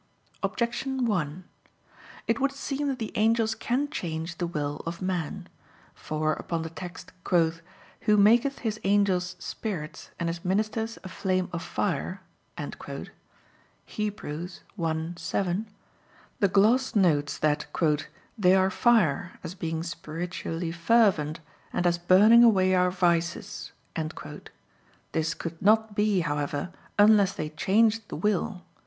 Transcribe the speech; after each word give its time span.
Objection 0.41 1.05
1: 1.05 1.43
It 2.27 2.39
would 2.39 2.51
seem 2.53 2.87
that 2.87 2.97
the 2.97 3.11
angels 3.13 3.53
can 3.53 3.87
change 3.87 4.39
the 4.39 4.47
will 4.47 4.81
of 4.87 4.99
man. 4.99 5.47
For, 5.93 6.33
upon 6.33 6.63
the 6.63 6.71
text, 6.71 7.11
"Who 7.29 8.17
maketh 8.17 8.57
His 8.57 8.79
angels 8.83 9.35
spirits 9.37 10.09
and 10.19 10.27
His 10.27 10.43
ministers 10.43 10.97
a 11.03 11.07
flame 11.07 11.49
of 11.53 11.61
fire" 11.61 12.21
(Heb. 12.57 12.79
1:7), 12.79 15.65
the 16.39 16.47
gloss 16.47 16.95
notes 16.95 17.37
that 17.37 17.67
"they 18.35 18.55
are 18.55 18.71
fire, 18.71 19.33
as 19.43 19.53
being 19.53 19.83
spiritually 19.83 20.71
fervent, 20.71 21.41
and 21.71 21.85
as 21.85 21.99
burning 21.99 22.43
away 22.43 22.73
our 22.73 22.89
vices." 22.89 23.71
This 25.13 25.33
could 25.35 25.61
not 25.61 25.93
be, 25.93 26.21
however, 26.21 26.73
unless 26.97 27.33
they 27.33 27.49
changed 27.49 28.09
the 28.09 28.15
will. 28.15 28.63